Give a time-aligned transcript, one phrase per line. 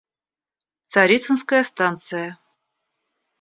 [0.91, 2.27] Царицынская станция.